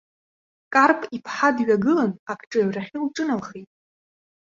[0.73, 3.69] Карп-иԥҳа дҩагылан агҿаҩрахьы лҿыналхеит.